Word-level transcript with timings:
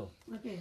Go. 0.00 0.08
Okay. 0.36 0.58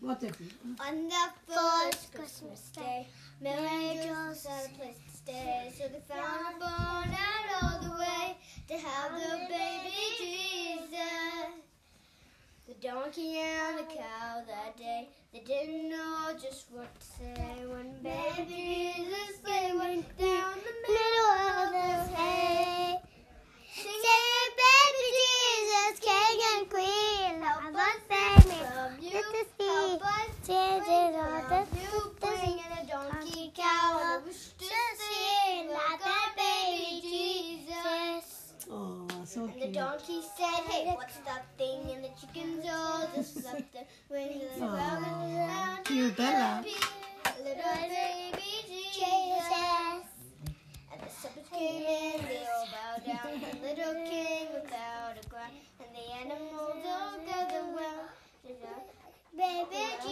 Watch 0.00 0.24
it. 0.24 0.34
On 0.80 1.08
the 1.08 1.26
first 1.46 2.12
Christmas 2.12 2.70
day, 2.74 3.06
Mary 3.40 3.66
and 3.66 4.02
Joseph 4.02 4.50
had 4.50 4.66
a 4.66 4.74
place 4.78 4.96
to 5.08 5.16
stay. 5.16 5.72
So 5.78 5.84
they 5.86 6.00
found 6.12 6.56
a 6.56 6.58
barn 6.58 7.10
out 7.10 7.62
all 7.62 7.78
the 7.88 7.96
way 8.00 8.36
to 8.66 8.74
have 8.78 9.12
the 9.12 9.46
baby 9.48 9.94
Jesus. 10.18 11.52
The 12.66 12.74
donkey 12.88 13.38
and 13.38 13.78
the 13.78 13.84
cow 13.84 14.42
that 14.48 14.76
day, 14.76 15.08
they 15.32 15.40
didn't 15.40 15.88
know 15.88 16.32
just 16.42 16.66
what 16.72 16.92
to 16.98 17.06
say 17.06 17.64
when 17.68 17.92
baby 18.02 18.48
Jesus 18.48 19.38
they 19.44 19.70
went 19.78 20.18
down 20.18 20.54
the 20.66 20.74
middle 20.88 21.30
of 21.46 21.70
the 21.70 22.16
hay. 22.16 22.98
Singing, 23.72 24.50
baby 24.62 25.08
Jesus, 25.20 26.00
King 26.00 26.40
and 26.56 26.70
Queen, 26.70 27.42
help 27.42 27.74
us 27.74 28.00
sing 28.08 28.52
from 28.72 28.92
you, 29.00 29.22
help 30.52 30.82
us 30.82 30.86
sing 30.86 31.14
from 31.48 31.66
you, 31.80 32.12
bringing 32.20 32.64
a 32.80 32.86
donkey 32.86 33.52
cow 33.56 34.00
and 34.02 34.22
a 34.22 34.26
rooster 34.26 34.64
sing 34.98 35.68
like 35.70 36.00
a 36.00 36.36
baby 36.36 37.00
Jesus. 37.02 38.52
Oh, 38.70 39.06
so 39.24 39.44
And 39.44 39.62
the 39.62 39.68
donkey 39.68 40.20
said, 40.36 40.64
Hey, 40.70 40.92
what's 40.94 41.16
that 41.18 41.44
thing? 41.58 41.90
And 41.94 42.04
the 42.04 42.08
chickens 42.20 42.64
all 42.70 43.08
just 43.14 43.44
left 43.44 43.72
the 43.72 43.84
wings 44.10 44.44
of 44.54 44.60
the 44.60 44.66
Aw, 44.66 44.98
ground. 45.00 45.84
cute, 45.84 46.18
Ella. 46.20 46.64
Little 47.38 47.88
baby 47.88 48.42
Jesus. 48.92 50.06
And 50.92 51.00
the 51.00 51.10
shepherds 51.20 51.48
came 51.50 51.82
in, 51.82 52.24
they 52.26 52.44
all 52.54 52.66
bowed 52.72 53.06
down. 53.06 53.40
The 53.40 53.66
little 53.66 53.94
king 54.06 54.46
without 54.54 55.16
a 55.22 55.28
crown. 55.28 55.50
And 55.80 55.88
the 55.96 56.14
animals 56.20 56.84
all 56.86 57.18
gathered 57.26 57.76
round. 57.76 58.08
Baby 59.34 59.84
Jesus. 60.02 60.11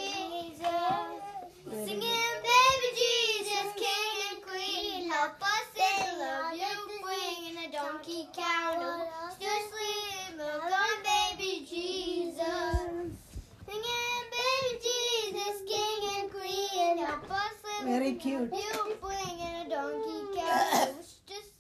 Very 18.00 18.14
cute. 18.14 18.50
You 18.50 18.96
bring 18.98 19.38
in 19.40 19.66
a 19.66 19.68
donkey 19.68 20.34
cow. 20.34 20.88
It 20.88 20.96
was 20.96 21.16
just 21.28 21.52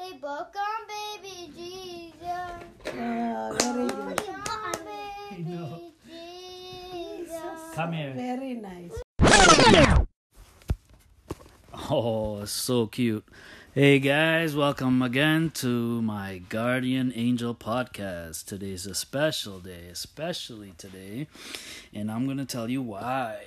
a 0.00 0.16
book 0.16 0.54
on 0.56 0.86
baby 0.88 1.52
Jesus. 1.54 2.16
Ah, 2.86 3.52
very 3.60 3.88
good. 3.88 4.16
Book 4.16 4.28
on 4.48 4.72
baby 4.86 5.42
know. 5.42 5.92
Jesus. 6.08 7.74
Come 7.74 7.92
here. 7.92 8.14
Very 8.16 8.54
nice. 8.54 9.02
Oh, 11.90 12.42
so 12.46 12.86
cute. 12.86 13.26
Hey 13.74 13.98
guys, 13.98 14.56
welcome 14.56 15.02
again 15.02 15.50
to 15.56 16.00
my 16.00 16.40
Guardian 16.48 17.12
Angel 17.14 17.54
podcast. 17.54 18.46
Today's 18.46 18.86
a 18.86 18.94
special 18.94 19.60
day, 19.60 19.88
especially 19.92 20.72
today, 20.78 21.26
and 21.92 22.10
I'm 22.10 22.24
going 22.24 22.38
to 22.38 22.46
tell 22.46 22.70
you 22.70 22.80
why. 22.80 23.44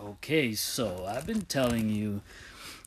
Okay, 0.00 0.54
so 0.54 1.06
I've 1.08 1.26
been 1.26 1.42
telling 1.42 1.88
you 1.88 2.22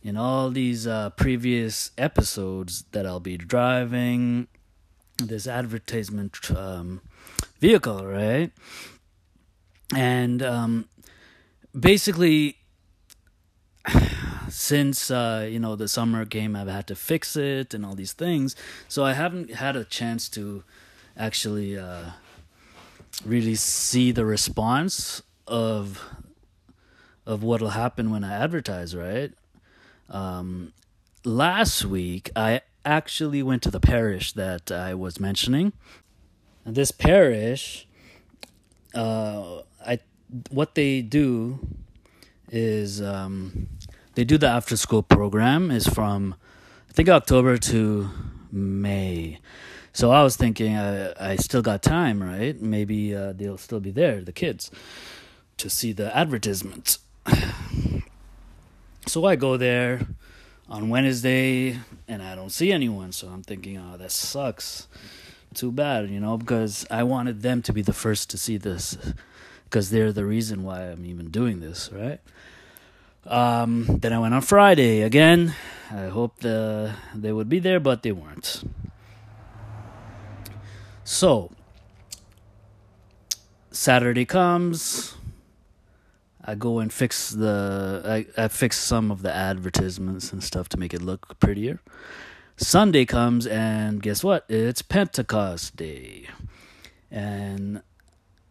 in 0.01 0.15
all 0.15 0.49
these 0.49 0.87
uh, 0.87 1.09
previous 1.09 1.91
episodes 1.97 2.85
that 2.93 3.05
I'll 3.05 3.19
be 3.19 3.35
driving 3.35 4.47
this 5.17 5.45
advertisement 5.45 6.49
um, 6.55 7.01
vehicle, 7.59 8.05
right? 8.05 8.51
And 9.93 10.41
um, 10.41 10.87
basically, 11.77 12.59
since 14.49 15.11
uh, 15.11 15.49
you 15.51 15.59
know 15.59 15.75
the 15.75 15.89
summer 15.89 16.25
came, 16.25 16.55
I've 16.55 16.69
had 16.69 16.87
to 16.87 16.95
fix 16.95 17.35
it 17.35 17.73
and 17.73 17.85
all 17.85 17.95
these 17.95 18.13
things. 18.13 18.55
So 18.87 19.03
I 19.03 19.13
haven't 19.13 19.55
had 19.55 19.75
a 19.75 19.83
chance 19.83 20.29
to 20.29 20.63
actually 21.17 21.77
uh, 21.77 22.11
really 23.25 23.55
see 23.55 24.13
the 24.13 24.25
response 24.25 25.21
of 25.45 26.01
of 27.25 27.43
what'll 27.43 27.69
happen 27.69 28.11
when 28.11 28.23
I 28.23 28.33
advertise. 28.33 28.95
Right. 28.95 29.33
Um, 30.09 30.73
last 31.23 31.85
week, 31.85 32.31
I 32.35 32.61
actually 32.85 33.43
went 33.43 33.61
to 33.63 33.71
the 33.71 33.79
parish 33.79 34.33
that 34.33 34.71
I 34.71 34.93
was 34.93 35.19
mentioning. 35.19 35.73
This 36.65 36.91
parish, 36.91 37.87
uh, 38.93 39.61
I 39.85 39.99
what 40.49 40.75
they 40.75 41.01
do 41.01 41.59
is 42.49 43.01
um, 43.01 43.67
they 44.15 44.23
do 44.23 44.37
the 44.37 44.47
after 44.47 44.77
school 44.77 45.03
program 45.03 45.71
is 45.71 45.87
from 45.87 46.35
I 46.89 46.93
think 46.93 47.09
October 47.09 47.57
to 47.57 48.09
May. 48.51 49.39
So 49.93 50.11
I 50.11 50.23
was 50.23 50.35
thinking 50.37 50.77
I 50.77 51.13
I 51.19 51.35
still 51.37 51.61
got 51.61 51.81
time, 51.81 52.21
right? 52.21 52.59
Maybe 52.61 53.15
uh, 53.15 53.33
they'll 53.33 53.57
still 53.57 53.79
be 53.79 53.91
there, 53.91 54.21
the 54.21 54.31
kids, 54.31 54.71
to 55.57 55.69
see 55.69 55.93
the 55.93 56.15
advertisements. 56.15 56.99
so 59.07 59.25
I 59.25 59.35
go 59.35 59.57
there 59.57 60.07
on 60.69 60.89
Wednesday 60.89 61.77
and 62.07 62.21
I 62.21 62.35
don't 62.35 62.51
see 62.51 62.71
anyone. 62.71 63.11
So 63.11 63.27
I'm 63.27 63.43
thinking, 63.43 63.77
oh, 63.77 63.97
that 63.97 64.11
sucks. 64.11 64.87
Too 65.53 65.71
bad, 65.71 66.09
you 66.09 66.19
know, 66.19 66.37
because 66.37 66.85
I 66.89 67.03
wanted 67.03 67.41
them 67.41 67.61
to 67.63 67.73
be 67.73 67.81
the 67.81 67.93
first 67.93 68.29
to 68.29 68.37
see 68.37 68.57
this 68.57 68.97
because 69.65 69.89
they're 69.89 70.13
the 70.13 70.25
reason 70.25 70.63
why 70.63 70.83
I'm 70.83 71.05
even 71.05 71.29
doing 71.29 71.59
this, 71.59 71.89
right? 71.91 72.19
Um, 73.25 73.85
then 74.01 74.13
I 74.13 74.19
went 74.19 74.33
on 74.33 74.41
Friday 74.41 75.01
again. 75.01 75.53
I 75.91 76.07
hoped 76.07 76.41
the, 76.41 76.93
they 77.13 77.31
would 77.31 77.49
be 77.49 77.59
there, 77.59 77.79
but 77.79 78.01
they 78.01 78.11
weren't. 78.11 78.63
So, 81.03 81.51
Saturday 83.71 84.25
comes. 84.25 85.15
I 86.43 86.55
go 86.55 86.79
and 86.79 86.91
fix 86.91 87.29
the 87.29 88.25
I, 88.37 88.43
I 88.43 88.47
fix 88.47 88.79
some 88.79 89.11
of 89.11 89.21
the 89.21 89.33
advertisements 89.33 90.31
and 90.31 90.43
stuff 90.43 90.69
to 90.69 90.77
make 90.77 90.93
it 90.93 91.01
look 91.01 91.39
prettier. 91.39 91.79
Sunday 92.57 93.05
comes 93.05 93.47
and 93.47 94.01
guess 94.01 94.23
what? 94.23 94.45
It's 94.49 94.81
Pentecost 94.81 95.75
Day. 95.75 96.27
And 97.09 97.81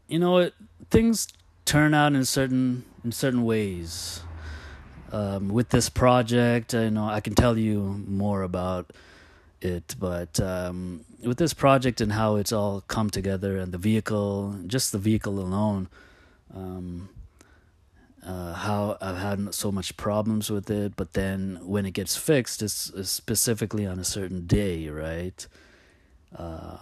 you 0.09 0.19
know 0.19 0.39
it 0.39 0.55
things 0.91 1.29
turn 1.65 1.95
out 1.95 2.15
in 2.15 2.25
certain 2.25 2.85
in 3.05 3.13
certain 3.13 3.45
ways. 3.45 4.23
Um, 5.13 5.49
with 5.49 5.71
this 5.71 5.89
project, 5.89 6.73
I 6.73 6.89
know 6.89 7.09
I 7.09 7.21
can 7.21 7.35
tell 7.35 7.59
you 7.59 8.05
more 8.07 8.43
about 8.43 8.93
it, 9.61 9.97
but 9.99 10.39
um, 10.41 11.05
with 11.25 11.37
this 11.37 11.53
project 11.53 12.01
and 12.01 12.13
how 12.13 12.37
it's 12.37 12.53
all 12.53 12.83
come 12.83 13.11
together 13.11 13.59
and 13.59 13.73
the 13.73 13.79
vehicle, 13.79 14.57
just 14.67 14.93
the 14.93 14.99
vehicle 14.99 15.41
alone, 15.41 15.89
um, 16.55 17.09
uh, 18.25 18.53
how 18.53 18.99
I've 19.01 19.17
had 19.17 19.55
so 19.55 19.73
much 19.73 19.97
problems 19.97 20.51
with 20.51 20.71
it, 20.71 20.95
but 20.97 21.15
then 21.15 21.59
when 21.63 21.87
it 21.87 21.93
gets 21.93 22.17
fixed, 22.17 22.63
it's, 22.63 22.91
it's 22.91 23.11
specifically 23.11 23.87
on 23.87 23.99
a 23.99 24.05
certain 24.05 24.47
day, 24.47 24.89
right? 24.89 25.47
Um, 26.37 26.79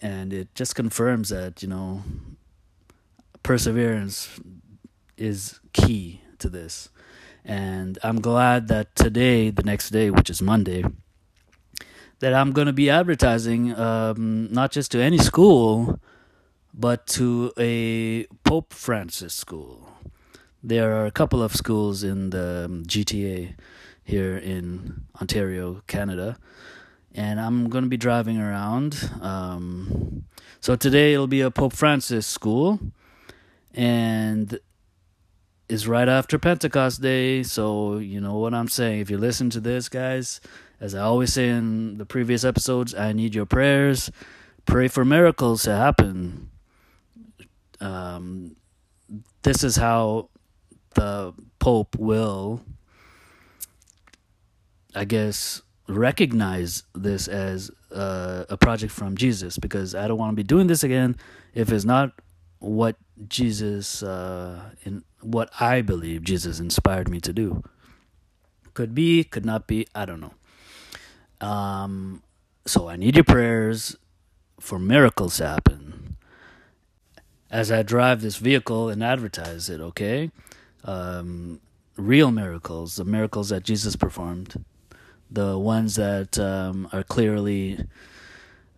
and 0.00 0.32
it 0.32 0.54
just 0.54 0.74
confirms 0.74 1.28
that 1.28 1.62
you 1.62 1.68
know 1.68 2.02
perseverance 3.42 4.40
is 5.16 5.60
key 5.72 6.22
to 6.38 6.48
this, 6.48 6.88
and 7.44 7.98
I'm 8.02 8.20
glad 8.20 8.68
that 8.68 8.96
today, 8.96 9.50
the 9.50 9.62
next 9.62 9.90
day, 9.90 10.10
which 10.10 10.30
is 10.30 10.40
Monday, 10.40 10.82
that 12.20 12.32
I'm 12.32 12.52
going 12.52 12.66
to 12.66 12.72
be 12.72 12.88
advertising 12.88 13.74
um, 13.78 14.50
not 14.50 14.72
just 14.72 14.92
to 14.92 15.02
any 15.02 15.18
school, 15.18 16.00
but 16.80 17.06
to 17.06 17.52
a 17.58 18.24
Pope 18.42 18.72
Francis 18.72 19.34
school. 19.34 19.86
There 20.62 20.94
are 20.96 21.04
a 21.04 21.10
couple 21.10 21.42
of 21.42 21.54
schools 21.54 22.02
in 22.02 22.30
the 22.30 22.64
um, 22.64 22.84
GTA 22.84 23.54
here 24.02 24.38
in 24.38 25.04
Ontario, 25.20 25.82
Canada, 25.86 26.38
and 27.14 27.38
I'm 27.38 27.68
going 27.68 27.84
to 27.84 27.90
be 27.90 27.98
driving 27.98 28.38
around. 28.38 29.10
Um, 29.20 30.24
so 30.60 30.74
today 30.74 31.12
it'll 31.12 31.26
be 31.26 31.42
a 31.42 31.50
Pope 31.50 31.74
Francis 31.74 32.26
school, 32.26 32.80
and 33.74 34.58
is 35.68 35.86
right 35.86 36.08
after 36.08 36.38
Pentecost 36.38 37.02
Day. 37.02 37.42
So 37.42 37.98
you 37.98 38.22
know 38.22 38.38
what 38.38 38.54
I'm 38.54 38.68
saying. 38.68 39.00
If 39.00 39.10
you 39.10 39.18
listen 39.18 39.50
to 39.50 39.60
this, 39.60 39.90
guys, 39.90 40.40
as 40.80 40.94
I 40.94 41.02
always 41.02 41.34
say 41.34 41.50
in 41.50 41.98
the 41.98 42.06
previous 42.06 42.42
episodes, 42.42 42.94
I 42.94 43.12
need 43.12 43.34
your 43.34 43.46
prayers. 43.46 44.10
Pray 44.64 44.88
for 44.88 45.04
miracles 45.04 45.64
to 45.64 45.74
happen. 45.74 46.49
Um, 47.80 48.56
this 49.42 49.64
is 49.64 49.76
how 49.76 50.28
the 50.94 51.32
Pope 51.58 51.96
will, 51.96 52.62
I 54.94 55.04
guess, 55.04 55.62
recognize 55.88 56.84
this 56.94 57.28
as 57.28 57.70
uh, 57.92 58.44
a 58.48 58.56
project 58.56 58.92
from 58.92 59.16
Jesus 59.16 59.58
because 59.58 59.94
I 59.94 60.08
don't 60.08 60.18
want 60.18 60.32
to 60.32 60.36
be 60.36 60.42
doing 60.42 60.66
this 60.66 60.84
again 60.84 61.16
if 61.54 61.72
it's 61.72 61.84
not 61.84 62.12
what 62.58 62.96
Jesus, 63.28 64.02
uh, 64.02 64.70
in 64.84 65.02
what 65.20 65.50
I 65.60 65.82
believe 65.82 66.22
Jesus 66.22 66.60
inspired 66.60 67.08
me 67.08 67.20
to 67.20 67.32
do. 67.32 67.62
Could 68.74 68.94
be, 68.94 69.24
could 69.24 69.44
not 69.44 69.66
be, 69.66 69.86
I 69.94 70.04
don't 70.04 70.20
know. 70.20 71.46
Um, 71.46 72.22
so 72.66 72.88
I 72.88 72.96
need 72.96 73.16
your 73.16 73.24
prayers 73.24 73.96
for 74.60 74.78
miracles 74.78 75.38
to 75.38 75.48
happen 75.48 75.99
as 77.50 77.72
I 77.72 77.82
drive 77.82 78.22
this 78.22 78.36
vehicle 78.36 78.88
and 78.88 79.02
advertise 79.02 79.68
it, 79.68 79.80
okay? 79.80 80.30
Um, 80.84 81.60
real 81.96 82.30
miracles, 82.30 82.96
the 82.96 83.04
miracles 83.04 83.48
that 83.48 83.64
Jesus 83.64 83.96
performed, 83.96 84.64
the 85.30 85.58
ones 85.58 85.96
that 85.96 86.38
um, 86.38 86.88
are 86.92 87.02
clearly 87.02 87.84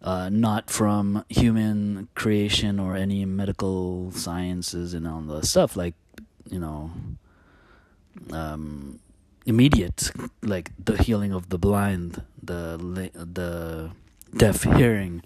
uh, 0.03 0.29
not 0.31 0.71
from 0.71 1.25
human 1.29 2.09
creation 2.15 2.81
or 2.81 2.97
any 2.97 3.25
medical 3.25 4.11
sciences 4.13 4.95
and 4.95 5.07
all 5.07 5.21
the 5.21 5.43
stuff, 5.43 5.77
like, 5.77 5.95
you 6.51 6.59
know, 6.59 6.91
um, 8.33 8.99
immediate, 9.47 10.11
like 10.43 10.71
the 10.83 11.01
healing 11.03 11.33
of 11.33 11.49
the 11.49 11.59
blind, 11.59 12.23
the 12.43 13.11
the 13.15 13.91
deaf 14.37 14.63
hearing, 14.65 15.23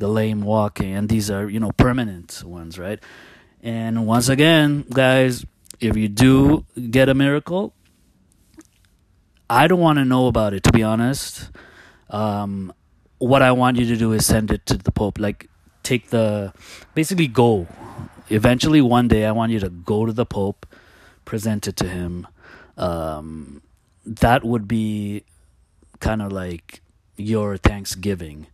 the 0.00 0.08
lame 0.08 0.40
walking, 0.40 0.94
and 0.94 1.08
these 1.08 1.30
are 1.30 1.48
you 1.48 1.60
know 1.60 1.70
permanent 1.72 2.42
ones, 2.44 2.78
right? 2.78 2.98
And 3.62 4.06
once 4.06 4.28
again, 4.28 4.84
guys, 4.90 5.44
if 5.78 5.96
you 5.96 6.08
do 6.08 6.64
get 6.90 7.08
a 7.08 7.14
miracle, 7.14 7.74
I 9.48 9.68
don't 9.68 9.78
want 9.78 9.98
to 9.98 10.04
know 10.04 10.26
about 10.26 10.54
it 10.54 10.64
to 10.64 10.72
be 10.72 10.82
honest. 10.82 11.50
Um, 12.08 12.72
what 13.18 13.42
I 13.42 13.52
want 13.52 13.76
you 13.76 13.86
to 13.86 13.96
do 13.96 14.12
is 14.12 14.24
send 14.26 14.50
it 14.50 14.64
to 14.66 14.76
the 14.76 14.90
Pope, 14.90 15.18
like 15.18 15.48
take 15.82 16.08
the 16.08 16.52
basically 16.94 17.28
go. 17.28 17.68
Eventually, 18.30 18.80
one 18.80 19.08
day, 19.08 19.26
I 19.26 19.32
want 19.32 19.52
you 19.52 19.60
to 19.60 19.68
go 19.68 20.06
to 20.06 20.12
the 20.12 20.24
Pope, 20.24 20.64
present 21.24 21.68
it 21.68 21.76
to 21.76 21.88
him. 21.88 22.26
Um, 22.76 23.60
that 24.06 24.44
would 24.44 24.66
be 24.66 25.24
kind 25.98 26.22
of 26.22 26.32
like 26.32 26.80
your 27.16 27.58
thanksgiving 27.58 28.46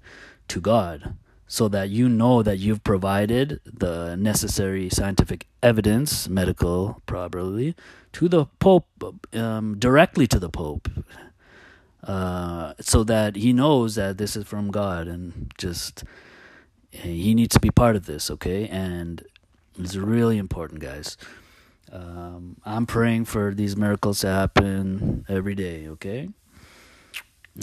to 0.48 0.60
God 0.60 1.14
so 1.48 1.68
that 1.68 1.90
you 1.90 2.08
know 2.08 2.42
that 2.42 2.58
you've 2.58 2.82
provided 2.82 3.60
the 3.64 4.16
necessary 4.16 4.88
scientific 4.90 5.46
evidence, 5.62 6.28
medical 6.28 7.02
probably, 7.06 7.74
to 8.12 8.28
the 8.28 8.46
Pope, 8.58 8.88
um, 9.32 9.78
directly 9.78 10.26
to 10.26 10.38
the 10.38 10.50
Pope, 10.50 10.88
uh, 12.02 12.74
so 12.80 13.04
that 13.04 13.36
he 13.36 13.52
knows 13.52 13.94
that 13.94 14.18
this 14.18 14.36
is 14.36 14.44
from 14.44 14.70
God 14.70 15.06
and 15.06 15.52
just 15.58 16.04
he 16.90 17.34
needs 17.34 17.54
to 17.54 17.60
be 17.60 17.70
part 17.70 17.96
of 17.96 18.06
this, 18.06 18.30
okay? 18.30 18.66
And 18.68 19.22
it's 19.78 19.96
really 19.96 20.38
important, 20.38 20.80
guys. 20.80 21.16
Um, 21.92 22.56
I'm 22.64 22.86
praying 22.86 23.26
for 23.26 23.54
these 23.54 23.76
miracles 23.76 24.20
to 24.20 24.28
happen 24.28 25.24
every 25.28 25.54
day, 25.54 25.86
okay? 25.88 26.30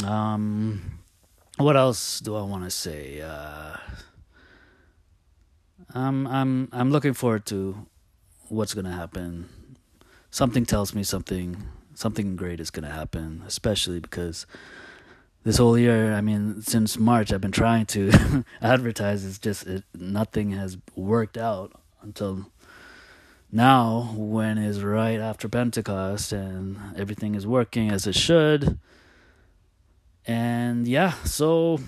Um, 0.04 1.00
what 1.58 1.78
else 1.78 2.20
do 2.20 2.36
I 2.36 2.42
want 2.42 2.64
to 2.64 2.72
say? 2.72 3.22
Uh, 3.22 3.78
I'm 5.94 6.26
I'm 6.28 6.70
I'm 6.72 6.92
looking 6.92 7.14
forward 7.14 7.46
to 7.48 7.86
what's 8.50 8.74
gonna 8.74 8.92
happen. 8.92 9.50
Something 10.32 10.66
tells 10.66 10.96
me 10.96 11.04
something 11.04 11.58
something 11.94 12.36
great 12.36 12.60
is 12.60 12.72
gonna 12.72 12.92
happen, 12.92 13.44
especially 13.46 14.00
because 14.00 14.48
this 15.44 15.58
whole 15.58 15.78
year, 15.78 16.14
I 16.14 16.22
mean, 16.22 16.62
since 16.62 16.98
March, 16.98 17.32
I've 17.32 17.42
been 17.42 17.52
trying 17.52 17.86
to 17.88 18.44
advertise. 18.62 19.26
It's 19.26 19.38
just 19.38 19.68
it, 19.68 19.84
nothing 19.94 20.52
has 20.52 20.78
worked 20.96 21.38
out 21.38 21.74
until 22.02 22.48
now, 23.52 24.14
when 24.16 24.58
is 24.58 24.84
right 24.84 25.20
after 25.20 25.48
Pentecost, 25.48 26.32
and 26.32 26.80
everything 26.98 27.36
is 27.36 27.46
working 27.46 27.92
as 27.92 28.08
it 28.08 28.16
should. 28.16 28.80
And 30.26 30.88
yeah, 30.88 31.14
so 31.24 31.80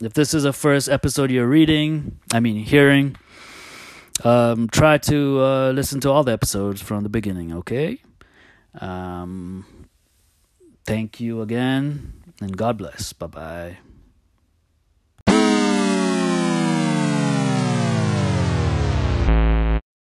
if 0.00 0.12
this 0.14 0.34
is 0.34 0.44
a 0.44 0.52
first 0.52 0.88
episode 0.88 1.30
you're 1.30 1.46
reading, 1.46 2.18
I 2.32 2.40
mean 2.40 2.56
hearing, 2.64 3.16
um, 4.24 4.68
try 4.68 4.98
to 4.98 5.40
uh, 5.40 5.72
listen 5.72 6.00
to 6.00 6.10
all 6.10 6.24
the 6.24 6.32
episodes 6.32 6.82
from 6.82 7.02
the 7.02 7.08
beginning, 7.08 7.52
okay? 7.52 8.02
Um, 8.80 9.64
thank 10.84 11.20
you 11.20 11.42
again, 11.42 12.12
and 12.40 12.56
God 12.56 12.78
bless. 12.78 13.12
Bye 13.12 13.26
bye. 13.26 13.78